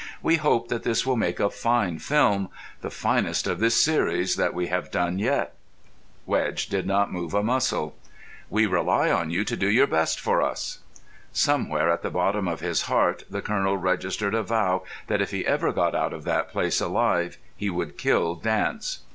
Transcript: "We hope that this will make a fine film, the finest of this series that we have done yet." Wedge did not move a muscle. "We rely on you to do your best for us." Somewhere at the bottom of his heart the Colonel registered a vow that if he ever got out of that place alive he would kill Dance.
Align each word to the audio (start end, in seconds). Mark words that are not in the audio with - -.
"We 0.23 0.37
hope 0.37 0.69
that 0.69 0.81
this 0.81 1.05
will 1.05 1.15
make 1.15 1.39
a 1.39 1.51
fine 1.51 1.99
film, 1.99 2.49
the 2.81 2.89
finest 2.89 3.45
of 3.45 3.59
this 3.59 3.79
series 3.79 4.35
that 4.35 4.55
we 4.55 4.65
have 4.65 4.89
done 4.89 5.19
yet." 5.19 5.53
Wedge 6.25 6.69
did 6.69 6.87
not 6.87 7.13
move 7.13 7.35
a 7.35 7.43
muscle. 7.43 7.95
"We 8.49 8.65
rely 8.65 9.11
on 9.11 9.29
you 9.29 9.43
to 9.43 9.55
do 9.55 9.69
your 9.69 9.85
best 9.85 10.19
for 10.19 10.41
us." 10.41 10.79
Somewhere 11.31 11.91
at 11.91 12.01
the 12.01 12.09
bottom 12.09 12.47
of 12.47 12.61
his 12.61 12.81
heart 12.89 13.25
the 13.29 13.43
Colonel 13.43 13.77
registered 13.77 14.33
a 14.33 14.41
vow 14.41 14.81
that 15.05 15.21
if 15.21 15.29
he 15.29 15.45
ever 15.45 15.71
got 15.71 15.93
out 15.93 16.13
of 16.13 16.23
that 16.23 16.49
place 16.49 16.81
alive 16.81 17.37
he 17.55 17.69
would 17.69 17.95
kill 17.95 18.33
Dance. 18.33 19.01